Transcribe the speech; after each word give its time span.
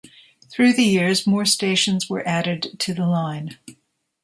Through 0.51 0.73
the 0.73 0.83
years, 0.83 1.27
more 1.27 1.45
stations 1.45 2.09
were 2.09 2.27
added 2.27 2.75
to 2.79 2.95
the 2.95 3.05
line. 3.05 3.59